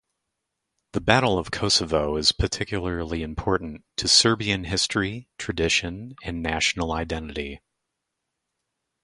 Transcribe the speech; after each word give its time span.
The 0.93 0.99
Battle 0.99 1.37
of 1.37 1.51
Kosovo 1.51 2.15
is 2.15 2.31
particularly 2.31 3.21
important 3.21 3.83
to 3.97 4.07
Serbian 4.07 4.63
history, 4.63 5.29
tradition, 5.37 6.15
and 6.23 6.41
national 6.41 6.91
identity. 6.91 7.61